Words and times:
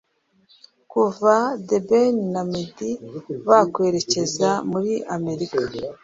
Kuva 0.91 1.33
The 1.67 1.77
Ben 1.87 2.15
na 2.33 2.41
Meddy 2.51 2.91
bakwerekeza 3.47 4.49
muri 4.71 4.93
Amerika 5.15 5.61